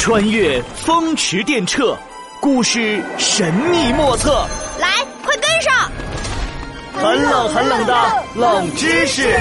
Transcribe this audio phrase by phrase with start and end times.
[0.00, 1.94] 穿越风驰电掣，
[2.40, 4.46] 故事神秘莫测。
[4.78, 5.90] 来，快跟上！
[6.94, 9.38] 很冷很冷的冷知识。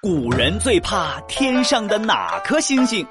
[0.00, 3.06] 古人最怕天上的哪颗星星？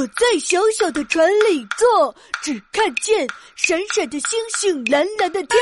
[0.00, 5.60] 我在小小的船里坐，只看见闪闪的星星，蓝蓝的天。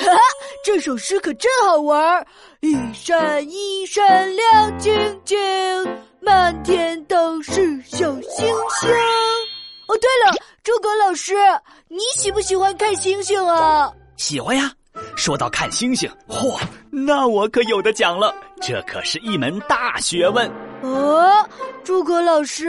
[0.00, 0.18] 哈哈，
[0.64, 2.26] 这首诗可真好玩
[2.62, 4.92] 一闪一闪亮晶
[5.24, 5.38] 晶，
[6.20, 8.90] 满天都是小星星。
[9.86, 11.36] 哦，对了，诸葛老师，
[11.86, 13.92] 你喜不喜欢看星星啊？
[14.16, 14.72] 喜欢呀。
[15.14, 20.50] 说到看星星，嚯，那我可有的讲了，这可是一门大学问。
[20.82, 21.48] 哦，
[21.84, 22.66] 诸葛老师。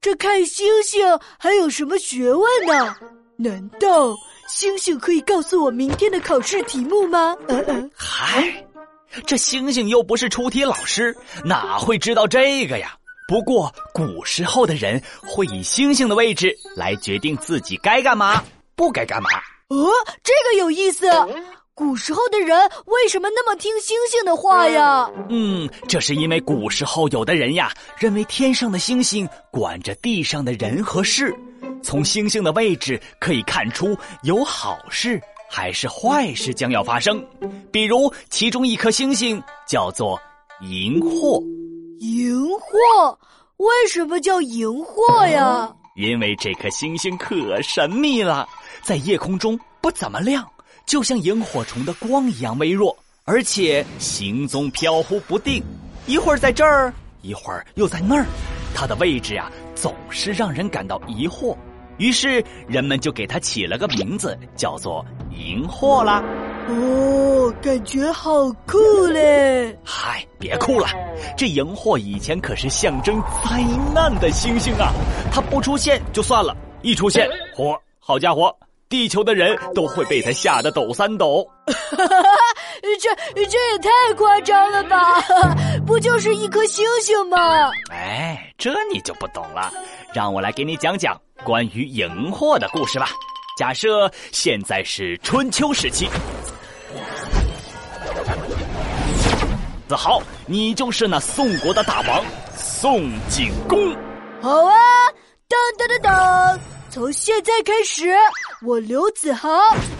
[0.00, 1.04] 这看星星
[1.38, 2.94] 还有什么学问呢？
[3.36, 4.14] 难道
[4.48, 7.34] 星星可以告诉我明天的考试题目吗？
[7.48, 8.64] 嗯嗯，嗨，
[9.26, 12.94] 这星星又不是出题老师，哪会知道这个呀？
[13.26, 18.42] 不过古时候的人会以星星的位置来决定自己该干嘛，
[18.76, 19.28] 不该干嘛。
[19.68, 19.90] 哦，
[20.22, 21.06] 这个有意思。
[21.78, 25.08] 古时候的人为什么那么听星星的话呀？
[25.28, 31.32] 嗯，这是因为古时候有的人呀，认为天上的星星管着地上的人和事，
[31.80, 37.24] 从星星的位置可以看出有好事还是坏事将要发生。
[37.70, 40.20] 比如，其中一颗星星叫做
[40.62, 41.40] 荧惑。
[42.00, 43.16] 荧惑？
[43.58, 45.72] 为什么叫荧惑呀？
[45.94, 48.48] 因为这颗星星可神秘了，
[48.82, 50.44] 在夜空中不怎么亮。
[50.88, 55.62] 就像萤火虫的光一样微弱，而且行踪飘忽不定，
[56.06, 58.24] 一会儿在这儿，一会儿又在那儿，
[58.74, 61.54] 它的位置呀总是让人感到疑惑。
[61.98, 66.24] 于是人们就给它起了个名字，叫做荧惑啦。
[66.68, 68.78] 哦，感觉好酷
[69.12, 69.78] 嘞！
[69.84, 70.86] 嗨，别酷了，
[71.36, 73.62] 这荧惑以前可是象征灾
[73.94, 74.90] 难的星星啊，
[75.30, 78.50] 它不出现就算了，一出现，嚯，好家伙！
[78.88, 85.20] 地球的人都会被他吓得抖三抖， 这这也太夸张了吧？
[85.86, 87.70] 不就是一颗星星吗？
[87.90, 89.70] 哎，这你就不懂了。
[90.14, 91.14] 让我来给你讲讲
[91.44, 93.10] 关于荧惑的故事吧。
[93.58, 96.08] 假设现在是春秋时期，
[99.86, 102.24] 子豪，你就是那宋国的大王
[102.56, 103.94] 宋景公。
[104.40, 104.72] 好啊，
[105.46, 106.60] 当当当当。
[106.90, 108.08] 从现在开始，
[108.60, 109.48] 我刘子豪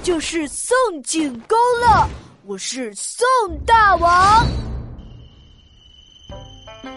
[0.03, 2.11] 就是宋景公了。
[2.45, 3.25] 我是宋
[3.65, 4.45] 大王。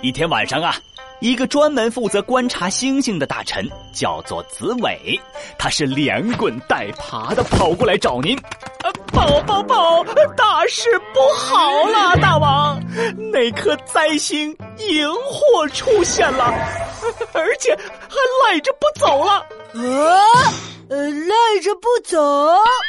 [0.01, 0.75] 一天晚上啊，
[1.19, 3.63] 一个专门负责观察星星的大臣
[3.93, 5.19] 叫做子伟，
[5.59, 8.35] 他是连滚带爬的跑过来找您。
[9.13, 10.03] 宝宝宝！
[10.35, 12.81] 大事不好了，大王，
[13.31, 14.49] 那颗灾星
[14.79, 16.45] 荧惑出现了，
[17.33, 19.45] 而且还赖着不走了。
[19.75, 20.53] 啊，
[20.91, 22.17] 呃，赖着不走？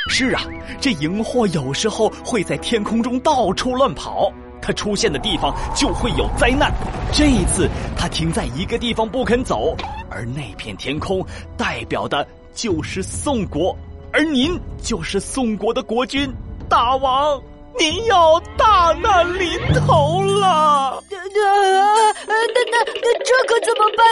[0.08, 0.42] 是啊，
[0.80, 4.28] 这荧惑有时候会在天空中到处乱跑，
[4.60, 6.72] 它出现的地方就会有灾难。
[7.12, 9.76] 这一次，它停在一个地方不肯走，
[10.10, 11.24] 而那片天空
[11.56, 13.72] 代表的就是宋国，
[14.12, 16.28] 而您就是宋国的国君，
[16.68, 17.40] 大王。
[17.78, 19.48] 您要大难临
[19.86, 21.01] 头了！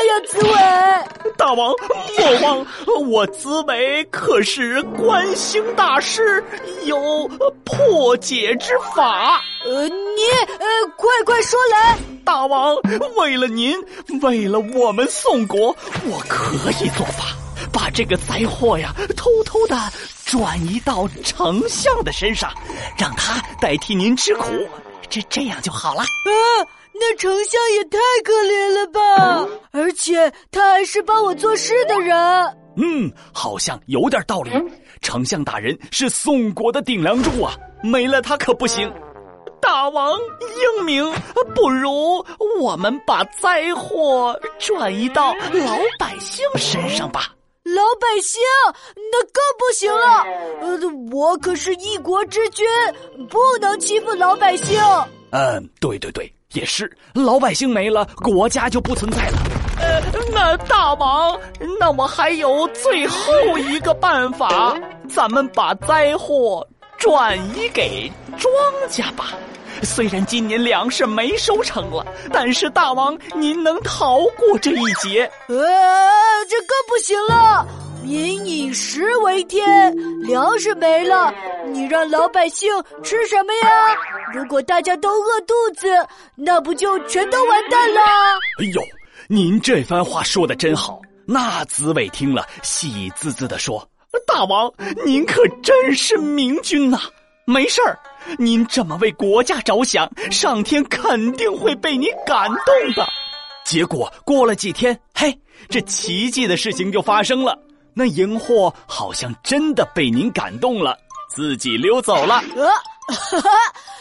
[0.05, 1.33] 呀，紫伟？
[1.37, 1.75] 大王
[2.19, 2.67] 莫慌，
[3.09, 6.43] 我紫伟可是观星大师，
[6.85, 7.29] 有
[7.65, 9.41] 破解之法。
[9.65, 10.23] 呃，你
[10.59, 10.67] 呃，
[10.97, 11.99] 快快说来！
[12.25, 12.77] 大王，
[13.17, 13.77] 为了您，
[14.23, 15.75] 为了我们宋国，
[16.07, 17.25] 我可以做法，
[17.73, 19.77] 把这个灾祸呀，偷偷的。
[20.27, 22.53] 转移到丞相的身上，
[22.97, 24.45] 让他代替您吃苦，
[25.09, 26.03] 这这样就好了。
[26.03, 26.33] 啊，
[26.93, 29.49] 那丞相也太可怜了吧！
[30.01, 32.17] 而且他还是帮我做事的人。
[32.79, 34.51] 嗯，好像有点道理。
[35.03, 37.53] 丞相大人是宋国的顶梁柱啊，
[37.83, 38.91] 没了他可不行。
[39.61, 41.05] 大王英明，
[41.55, 42.25] 不如
[42.63, 47.35] 我们把灾祸转移到老百姓身上吧。
[47.65, 48.41] 老百姓，
[49.13, 50.25] 那更不行了。
[50.63, 50.79] 呃，
[51.15, 52.67] 我可是一国之君，
[53.29, 54.81] 不能欺负老百姓。
[55.33, 56.91] 嗯，对对对，也是。
[57.13, 59.39] 老百姓没了，国家就不存在了。
[59.81, 60.01] 呃，
[60.33, 61.39] 那大王，
[61.79, 64.77] 那我还有最后一个办法，
[65.09, 66.67] 咱们把灾祸
[66.99, 68.53] 转移给庄
[68.89, 69.31] 稼吧。
[69.83, 75.31] 虽然今年粮食没收成了，但是大王您能逃过这一劫？
[75.49, 75.57] 呃，
[76.49, 77.67] 这更不行了。
[78.03, 81.33] 民以食为天，粮食没了，
[81.67, 82.71] 你让老百姓
[83.03, 83.97] 吃什么呀？
[84.35, 85.89] 如果大家都饿肚子，
[86.35, 88.01] 那不就全都完蛋了？
[88.59, 88.83] 哎呦，
[89.33, 91.01] 您这番话说的真好。
[91.25, 93.89] 那紫伟听了，喜滋滋的说
[94.27, 94.69] ：“大王，
[95.07, 96.99] 您可真是明君呐！
[97.45, 97.97] 没事儿，
[98.41, 103.09] 您这么为国家着想，上天肯定会被你感动的。”
[103.65, 107.57] 结果过了几天，嘿，这奇迹的事情就发生了。
[107.95, 110.99] 那荧惑好像真的被您感动了，
[111.33, 112.43] 自己溜走了。
[112.57, 112.67] 呃，
[113.15, 113.49] 哈哈，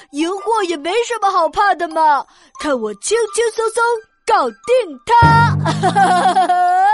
[0.10, 2.26] 荧惑也没什么好怕的嘛，
[2.60, 3.84] 看我轻轻松松
[4.30, 5.56] 搞定他。
[5.58, 6.89] 哈哈哈哈